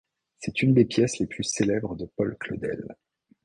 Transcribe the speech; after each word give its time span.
C'est 0.39 0.63
une 0.63 0.73
des 0.73 0.85
pièces 0.85 1.19
les 1.19 1.27
plus 1.27 1.43
célèbres 1.43 1.95
de 1.95 2.07
Paul 2.15 2.35
Claudel. 2.39 2.87